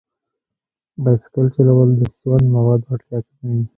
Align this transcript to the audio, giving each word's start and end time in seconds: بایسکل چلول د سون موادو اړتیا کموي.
بایسکل 1.03 1.45
چلول 1.55 1.89
د 1.99 2.01
سون 2.15 2.41
موادو 2.55 2.91
اړتیا 2.93 3.19
کموي. 3.27 3.63